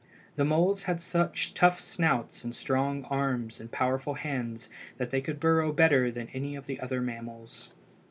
The 0.35 0.43
moles 0.43 0.81
had 0.89 0.99
such 0.99 1.53
tough 1.53 1.79
snouts 1.79 2.43
and 2.43 2.55
strong 2.55 3.03
arms 3.11 3.59
and 3.59 3.71
powerful 3.71 4.15
hands 4.15 4.67
that 4.97 5.11
they 5.11 5.21
could 5.21 5.39
burrow 5.39 5.71
better 5.71 6.09
than 6.09 6.27
any 6.29 6.55
of 6.55 6.65
the 6.65 6.79
other 6.79 7.01
mammals. 7.01 7.69